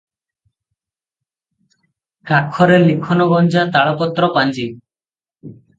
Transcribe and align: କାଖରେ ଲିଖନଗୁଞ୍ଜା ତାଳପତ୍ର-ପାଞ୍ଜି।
କାଖରେ 2.33 2.81
ଲିଖନଗୁଞ୍ଜା 2.89 3.71
ତାଳପତ୍ର-ପାଞ୍ଜି। 3.79 4.71